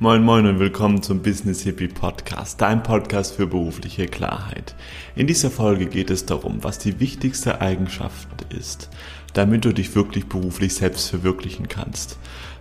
Moin 0.00 0.22
Moin 0.22 0.46
und 0.46 0.60
willkommen 0.60 1.02
zum 1.02 1.22
Business 1.22 1.62
Hippie 1.62 1.88
Podcast, 1.88 2.60
dein 2.60 2.84
Podcast 2.84 3.34
für 3.34 3.48
berufliche 3.48 4.06
Klarheit. 4.06 4.76
In 5.16 5.26
dieser 5.26 5.50
Folge 5.50 5.86
geht 5.86 6.10
es 6.10 6.24
darum, 6.24 6.62
was 6.62 6.78
die 6.78 7.00
wichtigste 7.00 7.60
Eigenschaft 7.60 8.28
ist, 8.56 8.90
damit 9.32 9.64
du 9.64 9.72
dich 9.72 9.96
wirklich 9.96 10.26
beruflich 10.26 10.76
selbst 10.76 11.10
verwirklichen 11.10 11.66
kannst, 11.66 12.16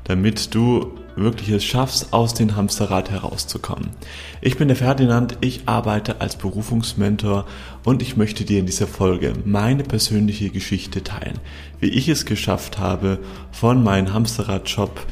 damit 0.06 0.56
du 0.56 0.98
wirklich 1.16 1.50
es 1.50 1.64
schaffst, 1.64 2.12
aus 2.12 2.34
dem 2.34 2.56
Hamsterrad 2.56 3.12
herauszukommen. 3.12 3.92
Ich 4.42 4.58
bin 4.58 4.68
der 4.68 4.78
Ferdinand, 4.78 5.38
ich 5.42 5.68
arbeite 5.68 6.22
als 6.22 6.38
Berufungsmentor 6.38 7.46
und 7.84 8.02
ich 8.02 8.18
möchte 8.18 8.46
dir 8.46 8.58
in 8.58 8.66
dieser 8.66 8.88
Folge 8.88 9.34
meine 9.46 9.84
persönliche 9.84 10.50
Geschichte 10.50 11.04
teilen, 11.04 11.38
wie 11.80 11.90
ich 11.90 12.10
es 12.10 12.26
geschafft 12.26 12.80
habe, 12.80 13.20
von 13.52 13.84
meinem 13.84 14.12
Hamsterrad-Job 14.12 15.06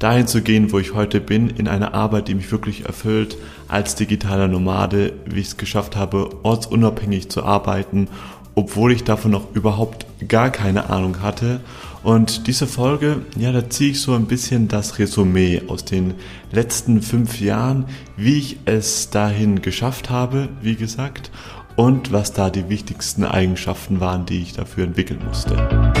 dahin 0.00 0.26
zu 0.26 0.42
gehen, 0.42 0.72
wo 0.72 0.80
ich 0.80 0.94
heute 0.94 1.20
bin, 1.20 1.48
in 1.50 1.68
eine 1.68 1.94
Arbeit, 1.94 2.26
die 2.26 2.34
mich 2.34 2.50
wirklich 2.50 2.86
erfüllt, 2.86 3.36
als 3.68 3.94
digitaler 3.94 4.48
Nomade, 4.48 5.12
wie 5.26 5.40
ich 5.40 5.48
es 5.48 5.56
geschafft 5.56 5.94
habe, 5.94 6.30
ortsunabhängig 6.42 7.28
zu 7.28 7.44
arbeiten, 7.44 8.08
obwohl 8.56 8.92
ich 8.92 9.04
davon 9.04 9.30
noch 9.30 9.54
überhaupt 9.54 10.06
gar 10.26 10.50
keine 10.50 10.90
Ahnung 10.90 11.22
hatte. 11.22 11.60
Und 12.02 12.46
diese 12.46 12.66
Folge, 12.66 13.18
ja, 13.36 13.52
da 13.52 13.68
ziehe 13.68 13.90
ich 13.90 14.00
so 14.00 14.14
ein 14.14 14.24
bisschen 14.24 14.68
das 14.68 14.98
Resümee 14.98 15.62
aus 15.68 15.84
den 15.84 16.14
letzten 16.50 17.02
fünf 17.02 17.40
Jahren, 17.40 17.84
wie 18.16 18.38
ich 18.38 18.56
es 18.64 19.10
dahin 19.10 19.60
geschafft 19.60 20.08
habe, 20.08 20.48
wie 20.62 20.76
gesagt, 20.76 21.30
und 21.76 22.10
was 22.10 22.32
da 22.32 22.48
die 22.48 22.68
wichtigsten 22.70 23.24
Eigenschaften 23.24 24.00
waren, 24.00 24.24
die 24.24 24.40
ich 24.40 24.54
dafür 24.54 24.84
entwickeln 24.84 25.20
musste. 25.26 25.99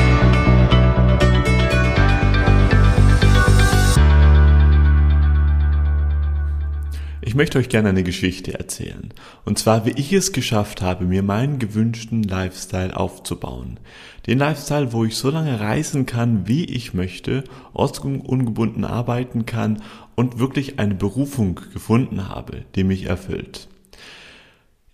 Ich 7.30 7.36
möchte 7.36 7.60
euch 7.60 7.68
gerne 7.68 7.90
eine 7.90 8.02
Geschichte 8.02 8.58
erzählen. 8.58 9.14
Und 9.44 9.56
zwar, 9.56 9.86
wie 9.86 9.92
ich 9.92 10.12
es 10.12 10.32
geschafft 10.32 10.82
habe, 10.82 11.04
mir 11.04 11.22
meinen 11.22 11.60
gewünschten 11.60 12.24
Lifestyle 12.24 12.96
aufzubauen. 12.96 13.78
Den 14.26 14.40
Lifestyle, 14.40 14.92
wo 14.92 15.04
ich 15.04 15.14
so 15.14 15.30
lange 15.30 15.60
reisen 15.60 16.06
kann, 16.06 16.48
wie 16.48 16.64
ich 16.64 16.92
möchte, 16.92 17.44
ortsungebunden 17.72 18.84
arbeiten 18.84 19.46
kann 19.46 19.80
und 20.16 20.40
wirklich 20.40 20.80
eine 20.80 20.96
Berufung 20.96 21.60
gefunden 21.72 22.28
habe, 22.28 22.64
die 22.74 22.82
mich 22.82 23.04
erfüllt. 23.04 23.68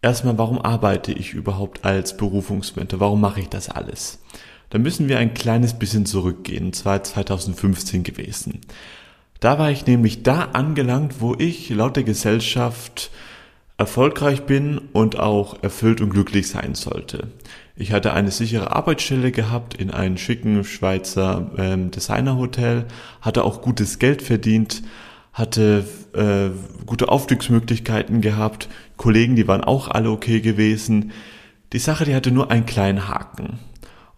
Erstmal, 0.03 0.37
warum 0.37 0.61
arbeite 0.61 1.13
ich 1.13 1.33
überhaupt 1.33 1.87
als 1.87 2.19
Berufungsmentor? 2.19 3.01
Warum 3.01 3.23
mache 3.23 3.41
ich 3.41 3.49
das 3.49 3.71
alles? 3.71 4.23
Da 4.69 4.77
müssen 4.77 5.09
wir 5.09 5.19
ein 5.19 5.33
kleines 5.33 5.79
bisschen 5.79 6.05
zurückgehen, 6.05 6.67
und 6.67 6.77
zwar 6.77 7.03
2015 7.03 8.03
gewesen. 8.03 8.61
Da 9.41 9.59
war 9.59 9.71
ich 9.71 9.87
nämlich 9.87 10.23
da 10.23 10.49
angelangt, 10.53 11.21
wo 11.21 11.35
ich 11.35 11.69
laut 11.71 11.97
der 11.97 12.05
Gesellschaft 12.05 13.11
erfolgreich 13.79 14.43
bin 14.43 14.79
und 14.93 15.19
auch 15.19 15.63
erfüllt 15.63 16.01
und 16.01 16.11
glücklich 16.11 16.49
sein 16.49 16.75
sollte. 16.75 17.29
Ich 17.77 17.93
hatte 17.93 18.15
eine 18.15 18.31
sichere 18.31 18.75
Arbeitsstelle 18.75 19.33
gehabt 19.33 19.75
in 19.75 19.91
einem 19.91 20.17
schicken 20.17 20.65
Schweizer 20.65 21.51
ähm, 21.59 21.91
Designerhotel, 21.91 22.87
hatte 23.21 23.45
auch 23.45 23.61
gutes 23.61 23.99
Geld 23.99 24.23
verdient, 24.23 24.83
hatte 25.35 25.85
äh, 26.15 26.49
gute 26.87 27.11
Aufstiegsmöglichkeiten 27.11 28.23
gehabt, 28.23 28.71
Kollegen, 28.97 29.37
die 29.37 29.47
waren 29.47 29.63
auch 29.63 29.89
alle 29.89 30.11
okay 30.11 30.41
gewesen. 30.41 31.13
Die 31.75 31.79
Sache, 31.79 32.07
die 32.07 32.15
hatte 32.15 32.31
nur 32.31 32.51
einen 32.51 32.65
kleinen 32.65 33.09
Haken. 33.09 33.59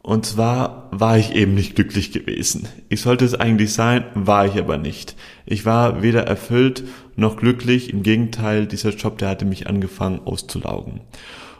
Und 0.01 0.25
zwar 0.25 0.89
war 0.91 1.19
ich 1.19 1.35
eben 1.35 1.55
nicht 1.55 1.75
glücklich 1.75 2.13
gewesen. 2.13 2.69
Ich 2.89 3.01
sollte 3.01 3.25
es 3.25 3.35
eigentlich 3.35 3.73
sein, 3.73 4.05
war 4.15 4.47
ich 4.47 4.59
aber 4.59 4.79
nicht. 4.79 5.17
Ich 5.45 5.67
war 5.67 6.03
weder 6.03 6.23
erfüllt 6.23 6.85
noch 7.17 7.37
glücklich. 7.37 7.93
Im 7.93 8.03
Gegenteil, 8.03 8.67
dieser 8.67 8.91
Job, 8.91 9.19
der 9.19 9.29
hatte 9.29 9.45
mich 9.45 9.67
angefangen 9.67 10.21
auszulaugen. 10.25 11.01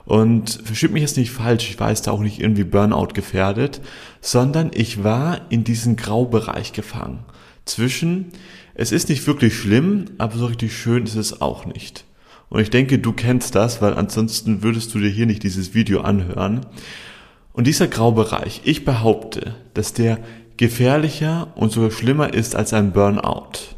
Und 0.05 0.61
versteht 0.65 0.93
mich 0.93 1.03
jetzt 1.03 1.19
nicht 1.19 1.33
falsch, 1.33 1.69
ich 1.69 1.79
war 1.79 1.91
jetzt 1.91 2.07
da 2.07 2.13
auch 2.13 2.21
nicht 2.21 2.41
irgendwie 2.41 2.65
Burnout 2.65 3.09
gefährdet, 3.13 3.83
sondern 4.23 4.71
ich 4.73 5.05
war 5.05 5.43
in 5.51 5.65
diesen 5.65 5.97
Graubereich 5.97 6.73
gefangen. 6.73 7.27
Zwischen, 7.67 8.29
es 8.75 8.91
ist 8.91 9.11
nicht 9.11 9.27
wirklich 9.27 9.55
schlimm, 9.55 10.07
aber 10.17 10.39
so 10.39 10.47
richtig 10.47 10.75
schön 10.75 11.05
ist 11.05 11.17
es 11.17 11.43
auch 11.43 11.67
nicht. 11.67 12.07
Und 12.49 12.61
ich 12.61 12.71
denke, 12.71 12.99
du 12.99 13.13
kennst 13.13 13.55
das, 13.55 13.83
weil 13.83 13.93
ansonsten 13.93 14.63
würdest 14.63 14.95
du 14.95 14.99
dir 14.99 15.11
hier 15.11 15.27
nicht 15.27 15.43
dieses 15.43 15.75
Video 15.75 16.01
anhören. 16.01 16.65
Und 17.59 17.67
dieser 17.67 17.89
Graubereich, 17.89 18.61
ich 18.63 18.85
behaupte, 18.85 19.57
dass 19.75 19.93
der 19.93 20.21
gefährlicher 20.57 21.49
und 21.57 21.73
sogar 21.73 21.91
schlimmer 21.91 22.33
ist 22.33 22.55
als 22.55 22.73
ein 22.73 22.93
Burnout. 22.93 23.75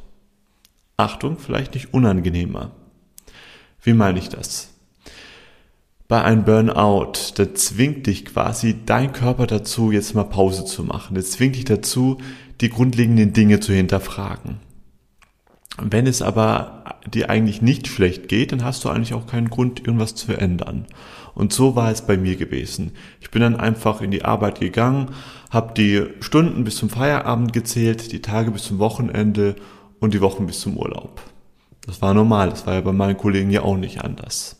Achtung, 0.98 1.38
vielleicht 1.38 1.72
nicht 1.72 1.94
unangenehmer. 1.94 2.72
Wie 3.82 3.94
meine 3.94 4.18
ich 4.18 4.28
das? 4.28 4.74
Bei 6.08 6.22
einem 6.22 6.44
Burnout, 6.44 7.12
da 7.36 7.54
zwingt 7.54 8.06
dich 8.06 8.26
quasi 8.26 8.76
dein 8.84 9.14
Körper 9.14 9.46
dazu, 9.46 9.90
jetzt 9.92 10.14
mal 10.14 10.24
Pause 10.24 10.66
zu 10.66 10.84
machen. 10.84 11.14
Das 11.14 11.30
zwingt 11.30 11.56
dich 11.56 11.64
dazu, 11.64 12.18
die 12.60 12.68
grundlegenden 12.68 13.32
Dinge 13.32 13.60
zu 13.60 13.72
hinterfragen. 13.72 14.58
Wenn 15.78 16.06
es 16.06 16.20
aber 16.20 16.84
dir 17.12 17.30
eigentlich 17.30 17.62
nicht 17.62 17.86
schlecht 17.86 18.28
geht, 18.28 18.52
dann 18.52 18.64
hast 18.64 18.84
du 18.84 18.88
eigentlich 18.88 19.14
auch 19.14 19.26
keinen 19.26 19.50
Grund, 19.50 19.80
irgendwas 19.80 20.14
zu 20.14 20.32
ändern. 20.32 20.86
Und 21.34 21.52
so 21.52 21.76
war 21.76 21.90
es 21.90 22.02
bei 22.02 22.16
mir 22.16 22.36
gewesen. 22.36 22.92
Ich 23.20 23.30
bin 23.30 23.40
dann 23.42 23.56
einfach 23.56 24.02
in 24.02 24.10
die 24.10 24.24
Arbeit 24.24 24.60
gegangen, 24.60 25.10
habe 25.50 25.74
die 25.74 26.04
Stunden 26.20 26.64
bis 26.64 26.76
zum 26.76 26.90
Feierabend 26.90 27.52
gezählt, 27.52 28.12
die 28.12 28.20
Tage 28.20 28.50
bis 28.50 28.64
zum 28.64 28.78
Wochenende 28.78 29.56
und 30.00 30.12
die 30.12 30.20
Wochen 30.20 30.46
bis 30.46 30.60
zum 30.60 30.76
Urlaub. 30.76 31.22
Das 31.86 32.02
war 32.02 32.14
normal, 32.14 32.50
das 32.50 32.66
war 32.66 32.74
ja 32.74 32.80
bei 32.80 32.92
meinen 32.92 33.16
Kollegen 33.16 33.50
ja 33.50 33.62
auch 33.62 33.76
nicht 33.76 34.02
anders. 34.02 34.56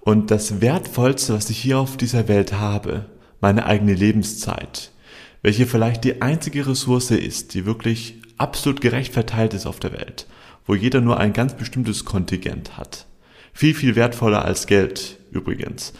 Und 0.00 0.30
das 0.30 0.60
Wertvollste, 0.60 1.34
was 1.34 1.48
ich 1.48 1.58
hier 1.58 1.78
auf 1.78 1.96
dieser 1.96 2.28
Welt 2.28 2.52
habe, 2.52 3.06
meine 3.40 3.66
eigene 3.66 3.94
Lebenszeit, 3.94 4.90
welche 5.44 5.66
vielleicht 5.66 6.04
die 6.04 6.22
einzige 6.22 6.66
Ressource 6.66 7.10
ist, 7.10 7.52
die 7.52 7.66
wirklich 7.66 8.14
absolut 8.38 8.80
gerecht 8.80 9.12
verteilt 9.12 9.52
ist 9.52 9.66
auf 9.66 9.78
der 9.78 9.92
Welt, 9.92 10.26
wo 10.66 10.74
jeder 10.74 11.02
nur 11.02 11.20
ein 11.20 11.34
ganz 11.34 11.54
bestimmtes 11.54 12.06
Kontingent 12.06 12.78
hat. 12.78 13.04
Viel, 13.52 13.74
viel 13.74 13.94
wertvoller 13.94 14.42
als 14.42 14.66
Geld 14.66 15.18
übrigens. 15.30 15.92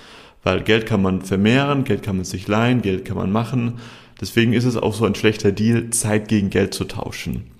Weil 0.43 0.63
Geld 0.63 0.87
kann 0.87 1.03
man 1.03 1.21
vermehren, 1.21 1.85
Geld 1.85 2.03
kann 2.03 2.17
man 2.17 2.25
sich 2.25 2.49
leihen, 2.49 2.81
Geld 2.81 3.05
kann 3.05 3.19
man 3.19 3.31
machen. 3.31 3.81
Deswegen 4.19 4.55
ist 4.55 4.65
es 4.65 4.79
auch 4.79 4.95
so 4.95 5.05
ein 5.05 5.15
schlechter 5.15 5.53
Deal, 5.53 5.91
Zeit 5.91 6.29
gegen 6.29 6.49
Geld 6.49 6.73
zu 6.73 6.85
tauschen. 6.85 7.51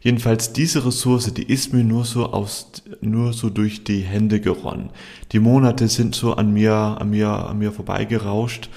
Jedenfalls 0.00 0.52
diese 0.52 0.86
Ressource, 0.86 1.34
die 1.34 1.52
ist 1.52 1.72
mir 1.72 1.82
nur 1.82 2.04
so 2.04 2.26
aus, 2.32 2.84
nur 3.00 3.32
so 3.32 3.50
durch 3.50 3.82
die 3.82 4.02
Hände 4.02 4.40
geronnen. 4.40 4.90
Die 5.32 5.40
Monate 5.40 5.88
sind 5.88 6.14
so 6.14 6.34
an 6.34 6.52
mir, 6.52 6.74
an 6.74 7.10
mir, 7.10 7.28
an 7.28 7.58
mir 7.58 7.72
vorbeigerauscht. 7.72 8.68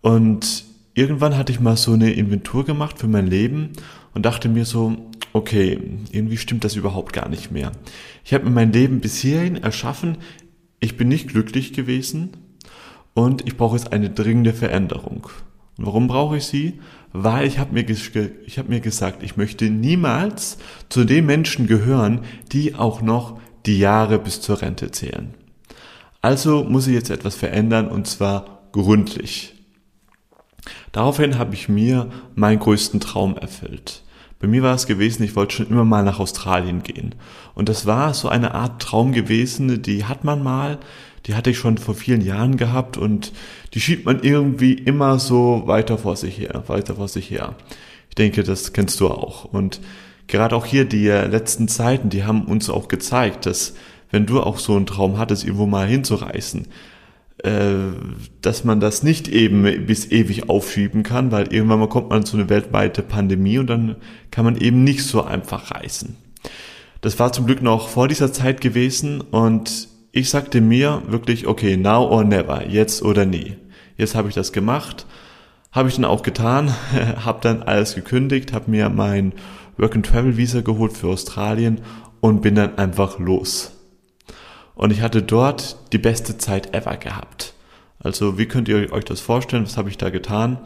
Und 0.00 0.73
irgendwann 0.94 1.36
hatte 1.36 1.52
ich 1.52 1.60
mal 1.60 1.76
so 1.76 1.92
eine 1.92 2.12
Inventur 2.12 2.64
gemacht 2.64 2.98
für 2.98 3.08
mein 3.08 3.26
Leben 3.26 3.70
und 4.14 4.24
dachte 4.24 4.48
mir 4.48 4.64
so, 4.64 4.96
okay, 5.32 5.78
irgendwie 6.12 6.36
stimmt 6.36 6.64
das 6.64 6.76
überhaupt 6.76 7.12
gar 7.12 7.28
nicht 7.28 7.50
mehr. 7.50 7.72
Ich 8.24 8.32
habe 8.32 8.44
mir 8.44 8.50
mein 8.50 8.72
Leben 8.72 9.00
bis 9.00 9.18
hierhin 9.18 9.56
erschaffen, 9.56 10.18
ich 10.80 10.96
bin 10.96 11.08
nicht 11.08 11.28
glücklich 11.28 11.72
gewesen 11.72 12.30
und 13.14 13.46
ich 13.46 13.56
brauche 13.56 13.76
jetzt 13.76 13.92
eine 13.92 14.10
dringende 14.10 14.52
Veränderung. 14.52 15.26
Und 15.76 15.86
warum 15.86 16.06
brauche 16.06 16.36
ich 16.36 16.44
sie? 16.44 16.80
Weil 17.12 17.46
ich 17.46 17.58
habe 17.58 17.74
mir, 17.74 17.88
ich 17.88 18.58
hab 18.58 18.68
mir 18.68 18.80
gesagt, 18.80 19.22
ich 19.22 19.36
möchte 19.36 19.70
niemals 19.70 20.58
zu 20.88 21.04
den 21.04 21.26
Menschen 21.26 21.66
gehören, 21.66 22.20
die 22.52 22.74
auch 22.74 23.02
noch 23.02 23.40
die 23.66 23.78
Jahre 23.78 24.18
bis 24.18 24.40
zur 24.40 24.62
Rente 24.62 24.90
zählen. 24.90 25.34
Also 26.20 26.64
muss 26.64 26.86
ich 26.86 26.94
jetzt 26.94 27.10
etwas 27.10 27.34
verändern 27.34 27.88
und 27.88 28.06
zwar 28.06 28.68
gründlich. 28.72 29.54
Daraufhin 30.94 31.38
habe 31.38 31.54
ich 31.54 31.68
mir 31.68 32.08
meinen 32.36 32.60
größten 32.60 33.00
Traum 33.00 33.36
erfüllt. 33.36 34.04
Bei 34.38 34.46
mir 34.46 34.62
war 34.62 34.76
es 34.76 34.86
gewesen, 34.86 35.24
ich 35.24 35.34
wollte 35.34 35.56
schon 35.56 35.68
immer 35.68 35.84
mal 35.84 36.04
nach 36.04 36.20
Australien 36.20 36.84
gehen. 36.84 37.16
Und 37.56 37.68
das 37.68 37.84
war 37.84 38.14
so 38.14 38.28
eine 38.28 38.54
Art 38.54 38.80
Traum 38.80 39.10
gewesen, 39.10 39.82
die 39.82 40.04
hat 40.04 40.22
man 40.22 40.40
mal, 40.40 40.78
die 41.26 41.34
hatte 41.34 41.50
ich 41.50 41.58
schon 41.58 41.78
vor 41.78 41.96
vielen 41.96 42.20
Jahren 42.20 42.56
gehabt 42.56 42.96
und 42.96 43.32
die 43.74 43.80
schiebt 43.80 44.06
man 44.06 44.22
irgendwie 44.22 44.74
immer 44.74 45.18
so 45.18 45.64
weiter 45.66 45.98
vor 45.98 46.14
sich 46.14 46.38
her, 46.38 46.62
weiter 46.68 46.94
vor 46.94 47.08
sich 47.08 47.28
her. 47.28 47.56
Ich 48.08 48.14
denke, 48.14 48.44
das 48.44 48.72
kennst 48.72 49.00
du 49.00 49.08
auch. 49.08 49.46
Und 49.46 49.80
gerade 50.28 50.54
auch 50.54 50.64
hier 50.64 50.84
die 50.84 51.08
letzten 51.08 51.66
Zeiten, 51.66 52.08
die 52.08 52.22
haben 52.22 52.44
uns 52.44 52.70
auch 52.70 52.86
gezeigt, 52.86 53.46
dass 53.46 53.74
wenn 54.12 54.26
du 54.26 54.40
auch 54.40 54.60
so 54.60 54.76
einen 54.76 54.86
Traum 54.86 55.18
hattest, 55.18 55.42
irgendwo 55.42 55.66
mal 55.66 55.88
hinzureisen, 55.88 56.66
äh, 56.66 56.93
dass 58.40 58.64
man 58.64 58.80
das 58.80 59.02
nicht 59.02 59.28
eben 59.28 59.86
bis 59.86 60.10
ewig 60.10 60.48
aufschieben 60.48 61.02
kann, 61.02 61.30
weil 61.30 61.52
irgendwann 61.52 61.80
mal 61.80 61.88
kommt 61.90 62.08
man 62.08 62.24
zu 62.24 62.38
einer 62.38 62.48
weltweite 62.48 63.02
Pandemie 63.02 63.58
und 63.58 63.66
dann 63.66 63.96
kann 64.30 64.46
man 64.46 64.56
eben 64.56 64.82
nicht 64.82 65.02
so 65.02 65.22
einfach 65.22 65.70
reisen. 65.70 66.16
Das 67.02 67.18
war 67.18 67.32
zum 67.32 67.44
Glück 67.44 67.60
noch 67.60 67.88
vor 67.88 68.08
dieser 68.08 68.32
Zeit 68.32 68.62
gewesen 68.62 69.20
und 69.20 69.88
ich 70.10 70.30
sagte 70.30 70.62
mir 70.62 71.02
wirklich, 71.06 71.46
okay, 71.46 71.76
now 71.76 72.08
or 72.08 72.24
never, 72.24 72.66
jetzt 72.66 73.02
oder 73.02 73.26
nie. 73.26 73.56
Jetzt 73.98 74.14
habe 74.14 74.30
ich 74.30 74.34
das 74.34 74.52
gemacht, 74.52 75.04
habe 75.70 75.90
ich 75.90 75.96
dann 75.96 76.06
auch 76.06 76.22
getan, 76.22 76.74
habe 77.24 77.40
dann 77.42 77.62
alles 77.62 77.94
gekündigt, 77.94 78.54
habe 78.54 78.70
mir 78.70 78.88
mein 78.88 79.32
Work 79.76 79.96
and 79.96 80.06
Travel 80.06 80.38
Visa 80.38 80.62
geholt 80.62 80.94
für 80.94 81.08
Australien 81.08 81.82
und 82.20 82.40
bin 82.40 82.54
dann 82.54 82.78
einfach 82.78 83.18
los. 83.18 83.73
Und 84.74 84.92
ich 84.92 85.00
hatte 85.00 85.22
dort 85.22 85.76
die 85.92 85.98
beste 85.98 86.38
Zeit 86.38 86.74
ever 86.74 86.96
gehabt. 86.96 87.54
Also 88.00 88.38
wie 88.38 88.46
könnt 88.46 88.68
ihr 88.68 88.92
euch 88.92 89.04
das 89.04 89.20
vorstellen? 89.20 89.64
Was 89.64 89.76
habe 89.76 89.88
ich 89.88 89.98
da 89.98 90.10
getan? 90.10 90.58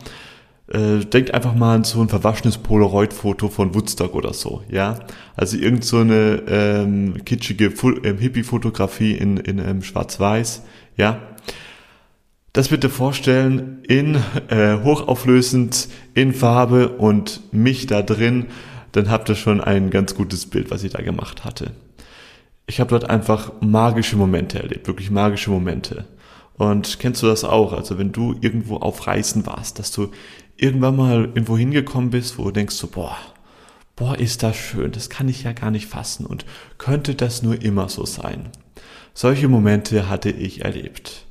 Äh, 0.68 1.04
denkt 1.04 1.32
einfach 1.32 1.54
mal 1.54 1.76
an 1.76 1.84
so 1.84 2.00
ein 2.00 2.08
verwaschenes 2.10 2.58
Polaroid-Foto 2.58 3.48
von 3.48 3.74
Woodstock 3.74 4.14
oder 4.14 4.34
so, 4.34 4.62
ja. 4.68 4.98
Also 5.34 5.56
irgend 5.56 5.84
so 5.84 5.98
eine 5.98 6.42
ähm, 6.46 7.24
kitschige 7.24 7.72
ähm, 8.04 8.18
Hippie-Fotografie 8.18 9.12
in, 9.12 9.38
in 9.38 9.58
ähm, 9.58 9.82
Schwarz-Weiß, 9.82 10.62
ja. 10.96 11.20
Das 12.52 12.68
bitte 12.68 12.90
vorstellen 12.90 13.82
in 13.84 14.16
äh, 14.48 14.82
hochauflösend, 14.82 15.88
in 16.12 16.34
Farbe 16.34 16.88
und 16.88 17.40
mich 17.52 17.86
da 17.86 18.02
drin, 18.02 18.46
dann 18.92 19.10
habt 19.10 19.28
ihr 19.30 19.36
schon 19.36 19.62
ein 19.62 19.90
ganz 19.90 20.14
gutes 20.14 20.46
Bild, 20.46 20.70
was 20.70 20.82
ich 20.82 20.92
da 20.92 21.00
gemacht 21.00 21.44
hatte. 21.44 21.72
Ich 22.68 22.80
habe 22.80 22.90
dort 22.90 23.08
einfach 23.08 23.50
magische 23.60 24.16
Momente 24.16 24.58
erlebt, 24.62 24.86
wirklich 24.86 25.10
magische 25.10 25.50
Momente. 25.50 26.04
Und 26.58 26.98
kennst 26.98 27.22
du 27.22 27.26
das 27.26 27.42
auch? 27.42 27.72
Also 27.72 27.96
wenn 27.98 28.12
du 28.12 28.36
irgendwo 28.42 28.76
auf 28.76 29.06
Reisen 29.06 29.46
warst, 29.46 29.78
dass 29.78 29.90
du 29.90 30.10
irgendwann 30.58 30.96
mal 30.96 31.24
irgendwo 31.24 31.56
hingekommen 31.56 32.10
bist, 32.10 32.38
wo 32.38 32.44
du 32.44 32.50
denkst 32.50 32.74
so, 32.74 32.88
boah, 32.88 33.16
boah, 33.96 34.18
ist 34.18 34.42
das 34.42 34.56
schön, 34.56 34.92
das 34.92 35.08
kann 35.08 35.28
ich 35.28 35.44
ja 35.44 35.52
gar 35.52 35.70
nicht 35.70 35.86
fassen 35.86 36.26
und 36.26 36.44
könnte 36.76 37.14
das 37.14 37.42
nur 37.42 37.62
immer 37.62 37.88
so 37.88 38.04
sein. 38.04 38.50
Solche 39.14 39.48
Momente 39.48 40.10
hatte 40.10 40.30
ich 40.30 40.64
erlebt. 40.64 41.24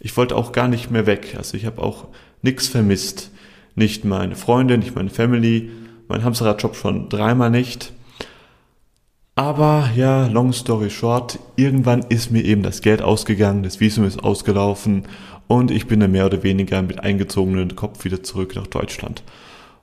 Ich 0.00 0.16
wollte 0.16 0.36
auch 0.36 0.52
gar 0.52 0.68
nicht 0.68 0.90
mehr 0.90 1.06
weg, 1.06 1.34
also 1.36 1.56
ich 1.56 1.66
habe 1.66 1.82
auch 1.82 2.08
nichts 2.40 2.66
vermisst. 2.66 3.30
Nicht 3.74 4.04
meine 4.06 4.36
Freunde, 4.36 4.78
nicht 4.78 4.94
meine 4.94 5.10
Family, 5.10 5.70
mein 6.08 6.24
Hamsterradjob 6.24 6.76
schon 6.76 7.10
dreimal 7.10 7.50
nicht. 7.50 7.92
Aber 9.34 9.88
ja, 9.96 10.26
long 10.26 10.52
story 10.52 10.90
short, 10.90 11.38
irgendwann 11.56 12.02
ist 12.02 12.30
mir 12.30 12.44
eben 12.44 12.62
das 12.62 12.82
Geld 12.82 13.00
ausgegangen, 13.00 13.62
das 13.62 13.80
Visum 13.80 14.04
ist 14.04 14.22
ausgelaufen 14.22 15.04
und 15.48 15.70
ich 15.70 15.86
bin 15.86 16.00
dann 16.00 16.12
mehr 16.12 16.26
oder 16.26 16.42
weniger 16.42 16.82
mit 16.82 17.00
eingezogenem 17.00 17.74
Kopf 17.74 18.04
wieder 18.04 18.22
zurück 18.22 18.54
nach 18.56 18.66
Deutschland. 18.66 19.22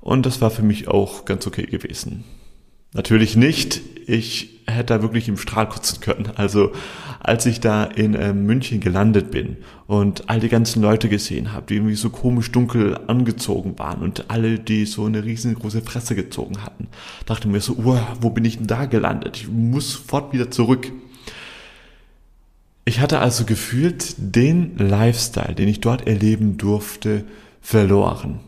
Und 0.01 0.27
das 0.27 0.39
war 0.39 0.51
für 0.51 0.61
mich 0.61 0.87
auch 0.87 1.25
ganz 1.25 1.47
okay 1.47 1.65
gewesen. 1.65 2.25
Natürlich 2.93 3.35
nicht. 3.35 3.81
Ich 4.07 4.61
hätte 4.65 4.95
da 4.95 5.01
wirklich 5.01 5.27
im 5.27 5.37
Strahl 5.37 5.69
kotzen 5.69 5.99
können. 6.01 6.31
Also 6.35 6.71
als 7.19 7.45
ich 7.45 7.59
da 7.59 7.83
in 7.83 8.15
äh, 8.15 8.33
München 8.33 8.79
gelandet 8.79 9.29
bin 9.29 9.57
und 9.87 10.29
all 10.29 10.39
die 10.39 10.49
ganzen 10.49 10.81
Leute 10.81 11.09
gesehen 11.09 11.53
habe, 11.53 11.65
die 11.67 11.75
irgendwie 11.75 11.95
so 11.95 12.09
komisch 12.09 12.51
dunkel 12.51 12.97
angezogen 13.07 13.77
waren 13.77 14.01
und 14.01 14.29
alle, 14.29 14.57
die 14.57 14.85
so 14.85 15.05
eine 15.05 15.23
riesengroße 15.23 15.81
Fresse 15.81 16.15
gezogen 16.15 16.63
hatten, 16.63 16.87
dachte 17.25 17.47
mir 17.47 17.61
so, 17.61 17.73
uh, 17.73 17.99
wo 18.21 18.29
bin 18.29 18.45
ich 18.45 18.57
denn 18.57 18.67
da 18.67 18.85
gelandet? 18.85 19.37
Ich 19.37 19.47
muss 19.47 19.91
sofort 19.91 20.33
wieder 20.33 20.49
zurück. 20.49 20.91
Ich 22.85 22.99
hatte 22.99 23.19
also 23.19 23.45
gefühlt 23.45 24.15
den 24.17 24.77
Lifestyle, 24.77 25.53
den 25.53 25.67
ich 25.67 25.81
dort 25.81 26.07
erleben 26.07 26.57
durfte, 26.57 27.25
verloren. 27.61 28.39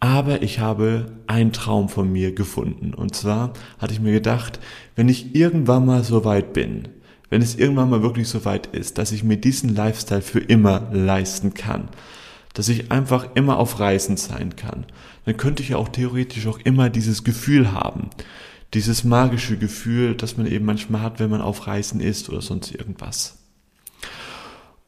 Aber 0.00 0.42
ich 0.42 0.60
habe 0.60 1.06
einen 1.26 1.52
Traum 1.52 1.88
von 1.88 2.10
mir 2.10 2.32
gefunden. 2.32 2.94
Und 2.94 3.16
zwar 3.16 3.52
hatte 3.78 3.92
ich 3.92 4.00
mir 4.00 4.12
gedacht, 4.12 4.60
wenn 4.94 5.08
ich 5.08 5.34
irgendwann 5.34 5.86
mal 5.86 6.04
so 6.04 6.24
weit 6.24 6.52
bin, 6.52 6.88
wenn 7.30 7.42
es 7.42 7.56
irgendwann 7.56 7.90
mal 7.90 8.02
wirklich 8.02 8.28
so 8.28 8.44
weit 8.44 8.68
ist, 8.68 8.98
dass 8.98 9.12
ich 9.12 9.24
mir 9.24 9.36
diesen 9.36 9.74
Lifestyle 9.74 10.22
für 10.22 10.38
immer 10.38 10.88
leisten 10.92 11.52
kann, 11.54 11.88
dass 12.54 12.68
ich 12.68 12.90
einfach 12.90 13.28
immer 13.34 13.58
auf 13.58 13.80
Reisen 13.80 14.16
sein 14.16 14.56
kann, 14.56 14.86
dann 15.24 15.36
könnte 15.36 15.62
ich 15.62 15.70
ja 15.70 15.76
auch 15.76 15.88
theoretisch 15.88 16.46
auch 16.46 16.58
immer 16.64 16.90
dieses 16.90 17.24
Gefühl 17.24 17.72
haben. 17.72 18.10
Dieses 18.74 19.04
magische 19.04 19.56
Gefühl, 19.56 20.14
das 20.14 20.36
man 20.36 20.46
eben 20.46 20.64
manchmal 20.64 21.02
hat, 21.02 21.20
wenn 21.20 21.30
man 21.30 21.40
auf 21.40 21.66
Reisen 21.66 22.00
ist 22.00 22.28
oder 22.28 22.40
sonst 22.40 22.74
irgendwas. 22.74 23.38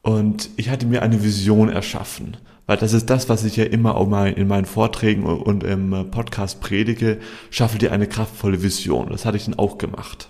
Und 0.01 0.49
ich 0.55 0.69
hatte 0.69 0.85
mir 0.85 1.01
eine 1.01 1.23
Vision 1.23 1.69
erschaffen, 1.69 2.37
weil 2.71 2.77
das 2.77 2.93
ist 2.93 3.09
das, 3.09 3.27
was 3.27 3.43
ich 3.43 3.57
ja 3.57 3.65
immer 3.65 3.95
auch 3.95 4.07
mal 4.07 4.31
in 4.31 4.47
meinen 4.47 4.63
Vorträgen 4.63 5.25
und 5.25 5.65
im 5.65 6.09
Podcast 6.09 6.61
predige, 6.61 7.19
schaffe 7.49 7.77
dir 7.77 7.91
eine 7.91 8.07
kraftvolle 8.07 8.63
Vision. 8.63 9.09
Das 9.09 9.25
hatte 9.25 9.35
ich 9.35 9.43
dann 9.43 9.59
auch 9.59 9.77
gemacht. 9.77 10.29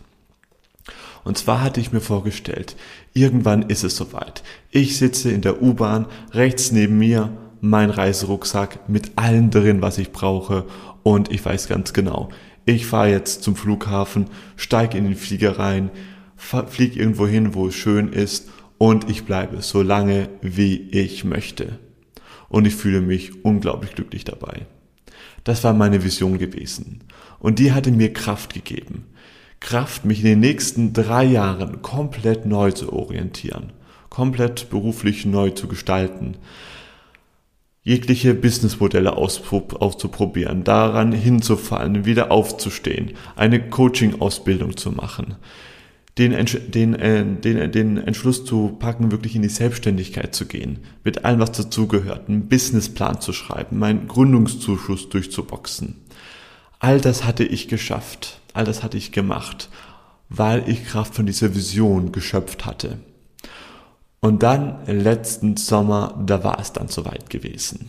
Und 1.24 1.38
zwar 1.38 1.62
hatte 1.62 1.80
ich 1.80 1.92
mir 1.92 2.02
vorgestellt, 2.02 2.76
irgendwann 3.14 3.62
ist 3.70 3.84
es 3.84 3.96
soweit. 3.96 4.42
Ich 4.72 4.98
sitze 4.98 5.30
in 5.30 5.42
der 5.42 5.62
U-Bahn, 5.62 6.08
rechts 6.32 6.72
neben 6.72 6.98
mir 6.98 7.30
mein 7.60 7.92
Reiserucksack 7.92 8.90
mit 8.90 9.20
allem 9.20 9.52
drin, 9.52 9.84
was 9.84 10.00
ich 10.00 10.12
brauche 10.12 10.66
und 11.04 11.32
ich 11.32 11.46
weiß 11.46 11.68
ganz 11.68 11.94
genau, 11.94 12.30
ich 12.66 12.88
fahre 12.88 13.12
jetzt 13.12 13.44
zum 13.44 13.56
Flughafen, 13.56 14.32
steige 14.56 14.98
in 14.98 15.04
den 15.04 15.16
Flieger 15.16 15.60
rein, 15.60 15.92
fliege 16.38 17.00
irgendwo 17.00 17.28
hin, 17.28 17.54
wo 17.54 17.68
es 17.68 17.76
schön 17.76 18.12
ist 18.12 18.50
und 18.80 19.12
ich 19.12 19.26
bleibe 19.26 19.62
so 19.62 19.84
lange, 19.84 20.28
wie 20.42 20.90
ich 20.90 21.24
möchte. 21.24 21.78
Und 22.52 22.68
ich 22.68 22.76
fühle 22.76 23.00
mich 23.00 23.46
unglaublich 23.46 23.96
glücklich 23.96 24.26
dabei. 24.26 24.66
Das 25.46 25.64
war 25.64 25.72
meine 25.72 26.04
Vision 26.04 26.38
gewesen. 26.38 27.00
Und 27.40 27.60
die 27.60 27.72
hatte 27.72 27.92
mir 27.92 28.12
Kraft 28.12 28.54
gegeben. 28.54 29.06
Kraft, 29.62 30.04
mich 30.04 30.20
in 30.20 30.26
den 30.26 30.42
nächsten 30.42 30.92
drei 30.92 31.24
Jahren 31.24 31.82
komplett 31.82 32.46
neu 32.46 32.72
zu 32.72 32.92
orientieren, 32.92 33.72
komplett 34.10 34.70
beruflich 34.70 35.26
neu 35.26 35.52
zu 35.52 35.70
gestalten, 35.70 36.36
jegliche 37.84 38.34
Businessmodelle 38.34 39.16
auszuprobieren, 39.16 40.66
daran 40.66 41.14
hinzufallen, 41.14 42.04
wieder 42.04 42.32
aufzustehen, 42.32 43.14
eine 43.38 43.70
Coaching-Ausbildung 43.70 44.76
zu 44.76 44.92
machen, 44.92 45.36
den, 46.18 46.46
den, 46.70 46.96
äh, 46.96 47.26
den, 47.26 47.72
den 47.72 47.98
Entschluss 47.98 48.44
zu 48.44 48.76
packen, 48.80 49.12
wirklich 49.12 49.36
in 49.36 49.42
die 49.42 49.50
Selbstständigkeit 49.50 50.36
zu 50.36 50.46
gehen, 50.46 50.80
mit 51.04 51.24
allem, 51.24 51.40
was 51.40 51.54
dazugehört, 51.54 52.28
einen 52.28 52.48
Businessplan 52.48 53.22
zu 53.22 53.34
schreiben, 53.34 53.80
meinen 53.80 54.08
Gründungszuschuss 54.08 55.10
durchzuboxen. 55.10 55.96
All 56.80 57.00
das 57.00 57.24
hatte 57.24 57.44
ich 57.44 57.68
geschafft, 57.68 58.42
all 58.54 58.66
das 58.66 58.84
hatte 58.84 58.98
ich 58.98 59.12
gemacht, 59.12 59.70
weil 60.30 60.68
ich 60.68 60.86
Kraft 60.86 61.16
von 61.16 61.26
dieser 61.26 61.56
Vision 61.56 62.12
geschöpft 62.12 62.66
hatte. 62.66 63.00
Und 64.20 64.44
dann 64.44 64.86
letzten 64.86 65.58
Sommer, 65.58 66.22
da 66.26 66.44
war 66.44 66.60
es 66.60 66.74
dann 66.74 66.88
soweit 66.88 67.30
gewesen. 67.30 67.88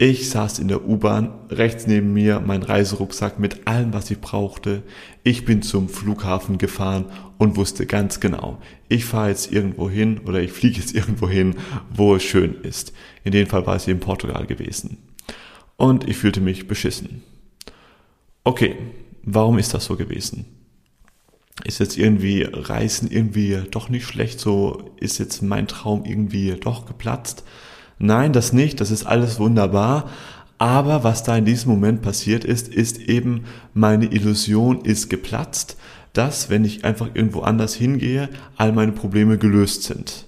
Ich 0.00 0.30
saß 0.30 0.60
in 0.60 0.68
der 0.68 0.86
U-Bahn, 0.86 1.32
rechts 1.50 1.86
neben 1.88 2.12
mir 2.12 2.40
mein 2.40 2.62
Reiserucksack 2.62 3.40
mit 3.40 3.66
allem, 3.66 3.92
was 3.92 4.10
ich 4.10 4.20
brauchte. 4.20 4.84
Ich 5.24 5.44
bin 5.44 5.60
zum 5.60 5.88
Flughafen 5.88 6.56
gefahren 6.56 7.06
und 7.38 7.56
wusste 7.56 7.86
ganz 7.86 8.20
genau, 8.20 8.60
ich 8.88 9.04
fahre 9.04 9.30
jetzt 9.30 9.52
irgendwo 9.52 9.88
hin 9.88 10.20
oder 10.26 10.40
ich 10.40 10.52
fliege 10.52 10.78
jetzt 10.78 10.94
irgendwo 10.94 11.28
hin, 11.28 11.54
wo 11.90 12.16
es 12.16 12.24
schön 12.24 12.56
ist. 12.62 12.92
In 13.24 13.32
dem 13.32 13.46
Fall 13.46 13.66
war 13.66 13.76
es 13.76 13.88
in 13.88 14.00
Portugal 14.00 14.46
gewesen. 14.46 14.98
Und 15.76 16.08
ich 16.08 16.16
fühlte 16.16 16.40
mich 16.40 16.66
beschissen. 16.66 17.22
Okay, 18.42 18.76
warum 19.22 19.58
ist 19.58 19.72
das 19.74 19.84
so 19.84 19.96
gewesen? 19.96 20.44
Ist 21.64 21.80
jetzt 21.80 21.96
irgendwie 21.96 22.42
Reisen 22.42 23.10
irgendwie 23.10 23.60
doch 23.70 23.88
nicht 23.88 24.06
schlecht, 24.06 24.40
so 24.40 24.92
ist 25.00 25.18
jetzt 25.18 25.42
mein 25.42 25.66
Traum 25.66 26.04
irgendwie 26.04 26.52
doch 26.52 26.86
geplatzt? 26.86 27.44
Nein, 27.98 28.32
das 28.32 28.52
nicht, 28.52 28.80
das 28.80 28.90
ist 28.90 29.06
alles 29.06 29.38
wunderbar. 29.38 30.08
Aber 30.56 31.04
was 31.04 31.22
da 31.22 31.36
in 31.36 31.44
diesem 31.44 31.70
Moment 31.70 32.02
passiert 32.02 32.44
ist, 32.44 32.68
ist 32.68 32.98
eben, 32.98 33.44
meine 33.74 34.06
Illusion 34.06 34.80
ist 34.80 35.08
geplatzt, 35.08 35.76
dass, 36.12 36.50
wenn 36.50 36.64
ich 36.64 36.84
einfach 36.84 37.08
irgendwo 37.14 37.40
anders 37.40 37.74
hingehe, 37.74 38.28
all 38.56 38.72
meine 38.72 38.92
Probleme 38.92 39.38
gelöst 39.38 39.84
sind. 39.84 40.26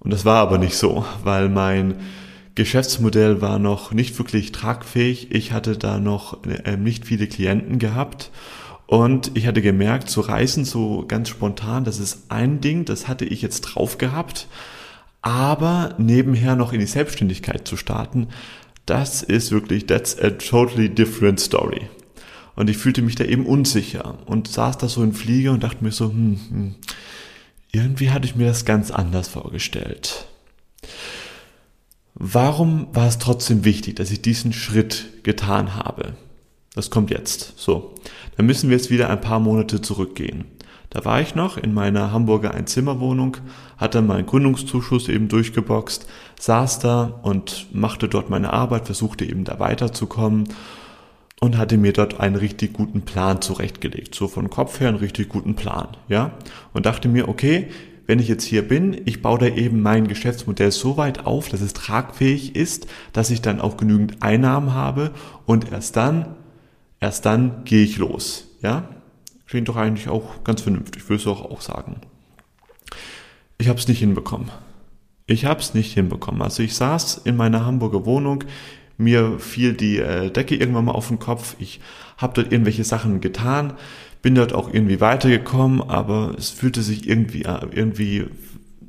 Und 0.00 0.12
das 0.12 0.24
war 0.24 0.36
aber 0.36 0.58
nicht 0.58 0.76
so, 0.76 1.04
weil 1.24 1.48
mein 1.48 1.96
Geschäftsmodell 2.54 3.40
war 3.40 3.58
noch 3.58 3.92
nicht 3.92 4.18
wirklich 4.18 4.52
tragfähig. 4.52 5.32
Ich 5.32 5.52
hatte 5.52 5.76
da 5.76 5.98
noch 5.98 6.44
äh, 6.44 6.76
nicht 6.76 7.04
viele 7.04 7.26
Klienten 7.26 7.78
gehabt. 7.78 8.30
Und 8.86 9.32
ich 9.34 9.46
hatte 9.46 9.60
gemerkt, 9.60 10.08
zu 10.08 10.22
reisen 10.22 10.64
so 10.64 11.04
ganz 11.06 11.28
spontan, 11.28 11.84
das 11.84 11.98
ist 11.98 12.30
ein 12.30 12.60
Ding, 12.60 12.84
das 12.84 13.06
hatte 13.06 13.26
ich 13.26 13.42
jetzt 13.42 13.60
drauf 13.62 13.98
gehabt 13.98 14.48
aber 15.22 15.94
nebenher 15.98 16.56
noch 16.56 16.72
in 16.72 16.80
die 16.80 16.86
Selbstständigkeit 16.86 17.66
zu 17.66 17.76
starten, 17.76 18.28
das 18.86 19.22
ist 19.22 19.50
wirklich, 19.52 19.86
that's 19.86 20.18
a 20.18 20.30
totally 20.30 20.88
different 20.88 21.40
story. 21.40 21.88
Und 22.58 22.68
ich 22.68 22.76
fühlte 22.76 23.02
mich 23.02 23.14
da 23.14 23.22
eben 23.22 23.46
unsicher 23.46 24.18
und 24.26 24.48
saß 24.48 24.78
da 24.78 24.88
so 24.88 25.04
im 25.04 25.12
Flieger 25.14 25.52
und 25.52 25.62
dachte 25.62 25.84
mir 25.84 25.92
so, 25.92 26.10
hm, 26.10 26.40
hm, 26.50 26.74
irgendwie 27.70 28.10
hatte 28.10 28.26
ich 28.26 28.34
mir 28.34 28.48
das 28.48 28.64
ganz 28.64 28.90
anders 28.90 29.28
vorgestellt. 29.28 30.26
Warum 32.14 32.88
war 32.92 33.06
es 33.06 33.18
trotzdem 33.18 33.64
wichtig, 33.64 33.94
dass 33.94 34.10
ich 34.10 34.22
diesen 34.22 34.52
Schritt 34.52 35.22
getan 35.22 35.76
habe? 35.76 36.14
Das 36.74 36.90
kommt 36.90 37.10
jetzt. 37.10 37.52
So. 37.56 37.94
Dann 38.36 38.46
müssen 38.46 38.70
wir 38.70 38.76
jetzt 38.76 38.90
wieder 38.90 39.08
ein 39.08 39.20
paar 39.20 39.38
Monate 39.38 39.80
zurückgehen. 39.80 40.44
Da 40.90 41.04
war 41.04 41.20
ich 41.20 41.36
noch 41.36 41.58
in 41.58 41.72
meiner 41.72 42.10
Hamburger 42.10 42.54
Einzimmerwohnung, 42.54 43.36
hatte 43.76 44.02
meinen 44.02 44.26
Gründungszuschuss 44.26 45.08
eben 45.08 45.28
durchgeboxt, 45.28 46.08
saß 46.40 46.80
da 46.80 47.20
und 47.22 47.72
machte 47.72 48.08
dort 48.08 48.30
meine 48.30 48.52
Arbeit, 48.52 48.86
versuchte 48.86 49.24
eben 49.24 49.44
da 49.44 49.60
weiterzukommen. 49.60 50.48
Und 51.40 51.56
hatte 51.56 51.78
mir 51.78 51.92
dort 51.92 52.20
einen 52.20 52.36
richtig 52.36 52.72
guten 52.72 53.02
Plan 53.02 53.40
zurechtgelegt. 53.40 54.14
So 54.14 54.28
von 54.28 54.50
Kopf 54.50 54.80
her 54.80 54.88
einen 54.88 54.98
richtig 54.98 55.28
guten 55.28 55.54
Plan, 55.54 55.88
ja. 56.08 56.32
Und 56.72 56.86
dachte 56.86 57.08
mir, 57.08 57.28
okay, 57.28 57.68
wenn 58.06 58.18
ich 58.18 58.28
jetzt 58.28 58.44
hier 58.44 58.66
bin, 58.66 59.02
ich 59.04 59.22
baue 59.22 59.38
da 59.38 59.46
eben 59.46 59.82
mein 59.82 60.08
Geschäftsmodell 60.08 60.72
so 60.72 60.96
weit 60.96 61.26
auf, 61.26 61.48
dass 61.50 61.60
es 61.60 61.74
tragfähig 61.74 62.56
ist, 62.56 62.86
dass 63.12 63.30
ich 63.30 63.42
dann 63.42 63.60
auch 63.60 63.76
genügend 63.76 64.22
Einnahmen 64.22 64.72
habe 64.72 65.12
und 65.44 65.70
erst 65.70 65.96
dann, 65.96 66.34
erst 67.00 67.26
dann 67.26 67.64
gehe 67.64 67.84
ich 67.84 67.98
los, 67.98 68.48
ja. 68.62 68.88
Klingt 69.46 69.68
doch 69.68 69.76
eigentlich 69.76 70.08
auch 70.08 70.44
ganz 70.44 70.60
vernünftig, 70.60 71.08
würde 71.08 71.22
ich 71.22 71.28
auch, 71.28 71.50
auch 71.50 71.62
sagen. 71.62 72.02
Ich 73.56 73.68
habe 73.68 73.78
es 73.78 73.88
nicht 73.88 73.98
hinbekommen. 73.98 74.50
Ich 75.26 75.44
habe 75.44 75.60
es 75.60 75.74
nicht 75.74 75.92
hinbekommen. 75.92 76.40
Also 76.42 76.62
ich 76.62 76.74
saß 76.74 77.22
in 77.24 77.36
meiner 77.36 77.66
Hamburger 77.66 78.06
Wohnung, 78.06 78.44
mir 78.98 79.38
fiel 79.38 79.72
die 79.72 79.98
äh, 79.98 80.30
Decke 80.30 80.56
irgendwann 80.56 80.84
mal 80.84 80.92
auf 80.92 81.08
den 81.08 81.18
Kopf. 81.18 81.56
Ich 81.58 81.80
habe 82.18 82.34
dort 82.34 82.52
irgendwelche 82.52 82.84
Sachen 82.84 83.20
getan, 83.20 83.74
bin 84.20 84.34
dort 84.34 84.52
auch 84.52 84.72
irgendwie 84.72 85.00
weitergekommen, 85.00 85.80
aber 85.80 86.34
es 86.36 86.50
fühlte 86.50 86.82
sich 86.82 87.08
irgendwie 87.08 87.44
äh, 87.44 87.66
irgendwie 87.70 88.26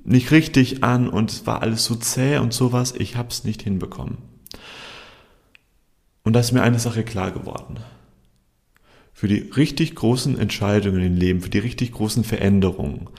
nicht 0.03 0.31
richtig 0.31 0.83
an 0.83 1.07
und 1.07 1.31
es 1.31 1.45
war 1.45 1.61
alles 1.61 1.85
so 1.85 1.95
zäh 1.95 2.39
und 2.39 2.51
sowas. 2.51 2.93
Ich 2.97 3.15
habe 3.15 3.29
es 3.29 3.43
nicht 3.43 3.61
hinbekommen. 3.61 4.17
Und 6.23 6.33
da 6.33 6.39
ist 6.39 6.51
mir 6.51 6.63
eine 6.63 6.79
Sache 6.79 7.03
klar 7.03 7.31
geworden. 7.31 7.77
Für 9.13 9.27
die 9.27 9.49
richtig 9.55 9.95
großen 9.95 10.39
Entscheidungen 10.39 11.03
im 11.03 11.15
Leben, 11.15 11.41
für 11.41 11.49
die 11.49 11.59
richtig 11.59 11.91
großen 11.91 12.23
Veränderungen, 12.23 13.09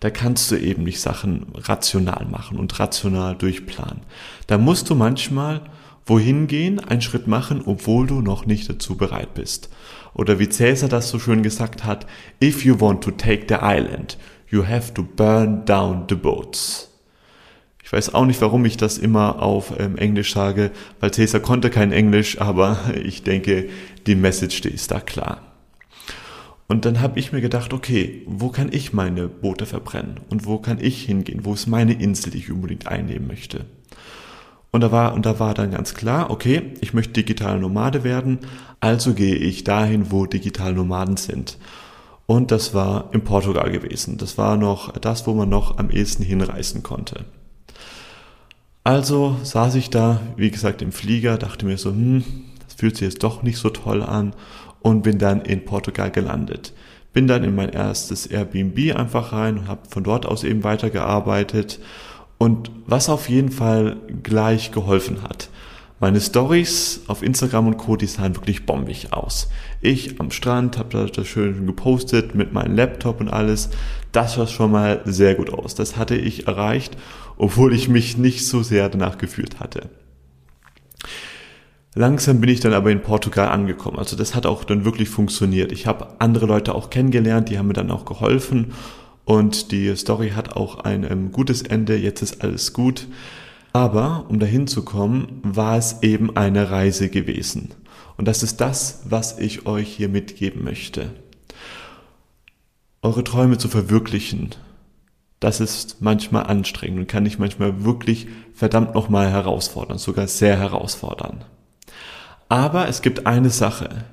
da 0.00 0.10
kannst 0.10 0.50
du 0.50 0.56
eben 0.56 0.82
nicht 0.84 1.00
Sachen 1.00 1.46
rational 1.54 2.26
machen 2.26 2.58
und 2.58 2.80
rational 2.80 3.36
durchplanen. 3.36 4.00
Da 4.46 4.58
musst 4.58 4.88
du 4.90 4.94
manchmal 4.94 5.60
wohin 6.06 6.46
gehen, 6.46 6.80
einen 6.80 7.02
Schritt 7.02 7.26
machen, 7.26 7.62
obwohl 7.64 8.06
du 8.06 8.20
noch 8.20 8.46
nicht 8.46 8.68
dazu 8.68 8.96
bereit 8.96 9.34
bist. 9.34 9.70
Oder 10.14 10.38
wie 10.38 10.48
Cäsar 10.48 10.88
das 10.88 11.08
so 11.08 11.18
schön 11.18 11.42
gesagt 11.42 11.84
hat, 11.84 12.06
if 12.42 12.64
you 12.64 12.80
want 12.80 13.04
to 13.04 13.10
take 13.10 13.46
the 13.48 13.56
island, 13.62 14.18
you 14.48 14.66
have 14.66 14.92
to 14.94 15.02
burn 15.02 15.64
down 15.64 16.06
the 16.08 16.16
boats. 16.16 16.88
Ich 17.82 17.92
weiß 17.92 18.14
auch 18.14 18.24
nicht, 18.24 18.40
warum 18.40 18.64
ich 18.64 18.76
das 18.76 18.98
immer 18.98 19.42
auf 19.42 19.72
ähm, 19.78 19.96
Englisch 19.96 20.32
sage, 20.32 20.70
weil 21.00 21.12
Cäsar 21.12 21.40
konnte 21.40 21.70
kein 21.70 21.92
Englisch, 21.92 22.40
aber 22.40 22.78
ich 23.04 23.22
denke, 23.22 23.68
die 24.06 24.14
Message 24.14 24.60
die 24.60 24.68
ist 24.68 24.90
da 24.90 25.00
klar. 25.00 25.42
Und 26.70 26.84
dann 26.84 27.00
habe 27.00 27.18
ich 27.18 27.32
mir 27.32 27.40
gedacht, 27.40 27.72
okay, 27.72 28.22
wo 28.26 28.50
kann 28.50 28.68
ich 28.72 28.92
meine 28.92 29.26
Boote 29.26 29.66
verbrennen? 29.66 30.20
Und 30.30 30.46
wo 30.46 30.58
kann 30.58 30.78
ich 30.80 31.02
hingehen? 31.02 31.44
Wo 31.44 31.54
ist 31.54 31.66
meine 31.66 31.94
Insel, 31.94 32.30
die 32.30 32.38
ich 32.38 32.52
unbedingt 32.52 32.86
einnehmen 32.86 33.26
möchte? 33.26 33.66
Und 34.72 34.82
da 34.82 34.92
war, 34.92 35.14
und 35.14 35.26
da 35.26 35.40
war 35.40 35.54
dann 35.54 35.72
ganz 35.72 35.94
klar, 35.94 36.30
okay, 36.30 36.74
ich 36.80 36.94
möchte 36.94 37.12
digital 37.14 37.58
Nomade 37.58 38.04
werden, 38.04 38.38
also 38.78 39.14
gehe 39.14 39.34
ich 39.34 39.64
dahin, 39.64 40.10
wo 40.10 40.26
digital 40.26 40.72
Nomaden 40.72 41.16
sind. 41.16 41.58
Und 42.26 42.52
das 42.52 42.74
war 42.74 43.10
in 43.12 43.24
Portugal 43.24 43.70
gewesen. 43.72 44.16
Das 44.16 44.38
war 44.38 44.56
noch 44.56 44.92
das, 44.92 45.26
wo 45.26 45.34
man 45.34 45.48
noch 45.48 45.78
am 45.78 45.90
ehesten 45.90 46.22
hinreisen 46.22 46.84
konnte. 46.84 47.24
Also 48.84 49.36
saß 49.42 49.74
ich 49.74 49.90
da, 49.90 50.20
wie 50.36 50.50
gesagt, 50.50 50.80
im 50.80 50.92
Flieger, 50.92 51.36
dachte 51.36 51.66
mir 51.66 51.76
so, 51.76 51.90
hm, 51.90 52.24
das 52.64 52.74
fühlt 52.74 52.96
sich 52.96 53.08
jetzt 53.08 53.24
doch 53.24 53.42
nicht 53.42 53.58
so 53.58 53.68
toll 53.70 54.02
an 54.02 54.32
und 54.80 55.02
bin 55.02 55.18
dann 55.18 55.42
in 55.42 55.64
Portugal 55.64 56.10
gelandet. 56.10 56.72
Bin 57.12 57.26
dann 57.26 57.42
in 57.42 57.54
mein 57.54 57.70
erstes 57.70 58.26
Airbnb 58.26 58.96
einfach 58.96 59.32
rein 59.32 59.58
und 59.58 59.68
habe 59.68 59.88
von 59.88 60.04
dort 60.04 60.24
aus 60.24 60.44
eben 60.44 60.62
weitergearbeitet 60.62 61.80
und 62.40 62.70
was 62.86 63.10
auf 63.10 63.28
jeden 63.28 63.50
Fall 63.50 63.98
gleich 64.22 64.72
geholfen 64.72 65.22
hat, 65.22 65.50
meine 66.00 66.22
Stories 66.22 67.02
auf 67.06 67.22
Instagram 67.22 67.66
und 67.66 67.76
Co. 67.76 67.96
die 67.96 68.06
sahen 68.06 68.34
wirklich 68.34 68.64
bombig 68.64 69.12
aus. 69.12 69.50
Ich 69.82 70.18
am 70.20 70.30
Strand 70.30 70.78
habe 70.78 71.10
das 71.14 71.28
schön 71.28 71.66
gepostet 71.66 72.34
mit 72.34 72.54
meinem 72.54 72.74
Laptop 72.74 73.20
und 73.20 73.28
alles. 73.28 73.68
Das 74.10 74.36
sah 74.36 74.46
schon 74.46 74.70
mal 74.70 75.02
sehr 75.04 75.34
gut 75.34 75.52
aus. 75.52 75.74
Das 75.74 75.98
hatte 75.98 76.16
ich 76.16 76.46
erreicht, 76.46 76.96
obwohl 77.36 77.74
ich 77.74 77.90
mich 77.90 78.16
nicht 78.16 78.46
so 78.46 78.62
sehr 78.62 78.88
danach 78.88 79.18
gefühlt 79.18 79.60
hatte. 79.60 79.90
Langsam 81.94 82.40
bin 82.40 82.48
ich 82.48 82.60
dann 82.60 82.72
aber 82.72 82.90
in 82.90 83.02
Portugal 83.02 83.48
angekommen. 83.48 83.98
Also 83.98 84.16
das 84.16 84.34
hat 84.34 84.46
auch 84.46 84.64
dann 84.64 84.86
wirklich 84.86 85.10
funktioniert. 85.10 85.72
Ich 85.72 85.86
habe 85.86 86.18
andere 86.20 86.46
Leute 86.46 86.74
auch 86.74 86.88
kennengelernt, 86.88 87.50
die 87.50 87.58
haben 87.58 87.66
mir 87.66 87.74
dann 87.74 87.90
auch 87.90 88.06
geholfen 88.06 88.72
und 89.30 89.70
die 89.70 89.94
Story 89.94 90.30
hat 90.30 90.56
auch 90.56 90.80
ein 90.80 91.04
ähm, 91.08 91.30
gutes 91.30 91.62
Ende, 91.62 91.96
jetzt 91.96 92.20
ist 92.20 92.42
alles 92.42 92.72
gut. 92.72 93.06
Aber 93.72 94.26
um 94.28 94.40
dahin 94.40 94.66
zu 94.66 94.84
kommen, 94.84 95.40
war 95.44 95.78
es 95.78 96.02
eben 96.02 96.36
eine 96.36 96.72
Reise 96.72 97.10
gewesen. 97.10 97.68
Und 98.16 98.26
das 98.26 98.42
ist 98.42 98.60
das, 98.60 99.02
was 99.04 99.38
ich 99.38 99.66
euch 99.66 99.86
hier 99.86 100.08
mitgeben 100.08 100.64
möchte. 100.64 101.12
Eure 103.02 103.22
Träume 103.22 103.56
zu 103.56 103.68
verwirklichen, 103.68 104.50
das 105.38 105.60
ist 105.60 106.02
manchmal 106.02 106.48
anstrengend 106.48 106.98
und 106.98 107.06
kann 107.06 107.22
dich 107.22 107.38
manchmal 107.38 107.84
wirklich 107.84 108.26
verdammt 108.52 108.96
nochmal 108.96 109.30
herausfordern, 109.30 109.98
sogar 109.98 110.26
sehr 110.26 110.58
herausfordern. 110.58 111.44
Aber 112.48 112.88
es 112.88 113.00
gibt 113.00 113.28
eine 113.28 113.50
Sache, 113.50 114.06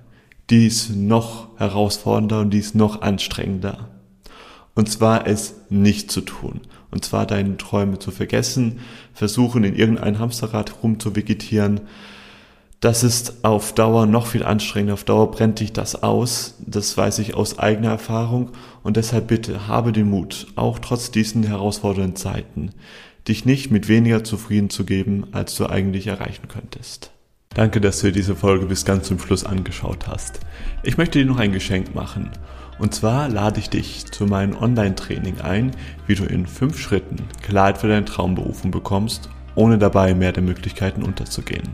die 0.52 0.68
ist 0.68 0.96
noch 0.96 1.58
herausfordernder 1.58 2.42
und 2.42 2.52
die 2.52 2.60
ist 2.60 2.76
noch 2.76 3.02
anstrengender. 3.02 3.97
Und 4.78 4.88
zwar 4.88 5.26
es 5.26 5.56
nicht 5.72 6.12
zu 6.12 6.22
tun. 6.22 6.62
Und 6.92 7.04
zwar 7.04 7.26
deine 7.26 7.58
Träume 7.58 7.98
zu 7.98 8.12
vergessen, 8.12 8.80
versuchen 9.12 9.64
in 9.64 9.76
irgendein 9.76 10.20
Hamsterrad 10.20 10.84
rumzuvegetieren. 10.84 11.82
Das 12.80 13.04
ist 13.04 13.44
auf 13.44 13.74
Dauer 13.74 14.06
noch 14.06 14.28
viel 14.28 14.44
anstrengender. 14.44 14.94
Auf 14.94 15.04
Dauer 15.04 15.32
brennt 15.32 15.62
dich 15.62 15.74
das 15.74 16.04
aus. 16.04 16.60
Das 16.60 16.96
weiß 16.96 17.18
ich 17.18 17.34
aus 17.34 17.58
eigener 17.58 17.90
Erfahrung. 17.90 18.52
Und 18.84 18.98
deshalb 18.98 19.26
bitte 19.26 19.68
habe 19.68 19.94
den 19.94 20.12
Mut, 20.12 20.46
auch 20.56 20.78
trotz 20.78 21.10
diesen 21.10 21.42
herausfordernden 21.42 22.16
Zeiten, 22.16 22.70
dich 23.28 23.46
nicht 23.46 23.72
mit 23.72 23.88
weniger 23.88 24.24
zufrieden 24.24 24.70
zu 24.70 24.86
geben, 24.86 25.26
als 25.32 25.56
du 25.56 25.66
eigentlich 25.66 26.06
erreichen 26.06 26.50
könntest. 26.50 27.10
Danke, 27.50 27.82
dass 27.82 28.02
du 28.02 28.08
dir 28.08 28.14
diese 28.14 28.36
Folge 28.36 28.68
bis 28.68 28.86
ganz 28.86 29.08
zum 29.08 29.18
Schluss 29.18 29.44
angeschaut 29.44 30.06
hast. 30.06 30.40
Ich 30.84 30.98
möchte 30.98 31.18
dir 31.18 31.26
noch 31.26 31.40
ein 31.40 31.52
Geschenk 31.52 31.96
machen. 31.96 32.30
Und 32.80 32.94
zwar 32.94 33.28
lade 33.30 33.60
ich 33.60 33.70
dich 33.70 34.06
zu 34.06 34.26
meinem 34.26 34.56
Online-Training 34.56 35.42
ein, 35.42 35.72
wie 36.06 36.16
du 36.16 36.26
in 36.26 36.46
fünf 36.46 36.80
Schritten 36.80 37.18
Klarheit 37.42 37.80
für 37.80 37.88
deine 37.88 38.06
Traumberufung 38.06 38.72
bekommst, 38.72 39.30
ohne 39.56 39.78
dabei 39.78 40.14
mehr 40.14 40.32
der 40.32 40.44
Möglichkeiten 40.44 41.02
unterzugehen. 41.02 41.70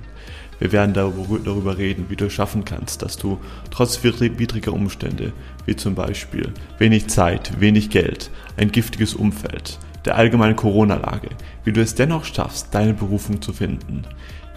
Wir 0.60 0.72
werden 0.72 0.94
darüber 0.94 1.78
reden, 1.78 2.06
wie 2.08 2.16
du 2.16 2.28
es 2.28 2.34
schaffen 2.34 2.64
kannst, 2.64 3.02
dass 3.02 3.18
du 3.18 3.38
trotz 3.70 4.02
widriger 4.02 4.72
Umstände, 4.72 5.34
wie 5.66 5.76
zum 5.76 5.94
Beispiel 5.94 6.54
wenig 6.78 7.08
Zeit, 7.08 7.60
wenig 7.60 7.90
Geld, 7.90 8.32
ein 8.56 8.72
giftiges 8.72 9.14
Umfeld, 9.14 9.80
der 10.06 10.16
allgemeinen 10.16 10.56
Corona-Lage, 10.56 11.30
wie 11.66 11.74
du 11.74 11.82
es 11.82 11.96
dennoch 11.96 12.24
schaffst, 12.24 12.74
deine 12.74 12.94
Berufung 12.94 13.42
zu 13.42 13.52
finden, 13.52 14.04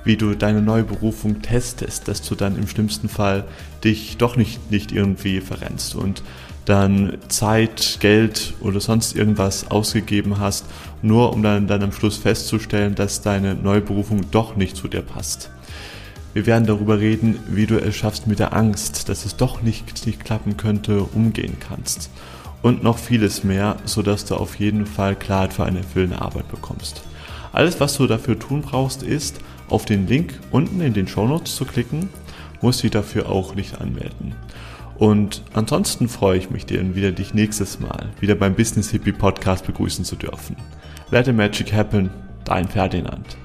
wie 0.06 0.16
du 0.16 0.34
deine 0.34 0.62
neue 0.62 0.84
Berufung 0.84 1.42
testest, 1.42 2.08
dass 2.08 2.22
du 2.22 2.34
dann 2.34 2.56
im 2.56 2.68
schlimmsten 2.68 3.08
Fall 3.08 3.44
dich 3.84 4.16
doch 4.16 4.36
nicht, 4.36 4.70
nicht 4.70 4.92
irgendwie 4.92 5.40
verrennst 5.40 5.94
und 5.94 6.22
dann 6.64 7.18
Zeit, 7.28 7.98
Geld 8.00 8.54
oder 8.60 8.80
sonst 8.80 9.14
irgendwas 9.14 9.70
ausgegeben 9.70 10.38
hast, 10.38 10.64
nur 11.02 11.32
um 11.32 11.42
dann, 11.42 11.66
dann 11.66 11.82
am 11.82 11.92
Schluss 11.92 12.16
festzustellen, 12.16 12.94
dass 12.94 13.22
deine 13.22 13.54
neue 13.54 13.80
Berufung 13.80 14.30
doch 14.30 14.56
nicht 14.56 14.76
zu 14.76 14.88
dir 14.88 15.02
passt. 15.02 15.50
Wir 16.34 16.44
werden 16.46 16.66
darüber 16.66 16.98
reden, 16.98 17.38
wie 17.48 17.66
du 17.66 17.78
es 17.78 17.96
schaffst 17.96 18.26
mit 18.26 18.40
der 18.40 18.52
Angst, 18.52 19.08
dass 19.08 19.24
es 19.24 19.36
doch 19.36 19.62
nicht, 19.62 20.06
nicht 20.06 20.24
klappen 20.24 20.56
könnte, 20.56 21.02
umgehen 21.02 21.56
kannst. 21.60 22.10
Und 22.62 22.82
noch 22.82 22.98
vieles 22.98 23.44
mehr, 23.44 23.76
sodass 23.84 24.24
du 24.24 24.34
auf 24.34 24.56
jeden 24.56 24.86
Fall 24.86 25.14
Klarheit 25.14 25.52
für 25.52 25.64
eine 25.64 25.78
erfüllende 25.78 26.20
Arbeit 26.20 26.48
bekommst. 26.50 27.02
Alles, 27.52 27.80
was 27.80 27.96
du 27.96 28.06
dafür 28.06 28.38
tun 28.38 28.60
brauchst, 28.62 29.02
ist, 29.02 29.38
auf 29.68 29.84
den 29.84 30.06
Link 30.06 30.34
unten 30.50 30.80
in 30.80 30.94
den 30.94 31.08
Show 31.08 31.26
Notes 31.26 31.56
zu 31.56 31.64
klicken, 31.64 32.08
muss 32.60 32.78
sie 32.78 32.90
dafür 32.90 33.28
auch 33.28 33.54
nicht 33.54 33.80
anmelden. 33.80 34.34
Und 34.98 35.42
ansonsten 35.52 36.08
freue 36.08 36.38
ich 36.38 36.50
mich, 36.50 36.64
dir 36.64 36.94
wieder 36.94 37.12
dich 37.12 37.34
nächstes 37.34 37.80
Mal 37.80 38.10
wieder 38.20 38.34
beim 38.34 38.54
Business 38.54 38.90
Hippie 38.90 39.12
Podcast 39.12 39.66
begrüßen 39.66 40.04
zu 40.04 40.16
dürfen. 40.16 40.56
Let 41.10 41.26
the 41.26 41.32
Magic 41.32 41.72
Happen, 41.72 42.10
dein 42.44 42.66
Ferdinand. 42.66 43.36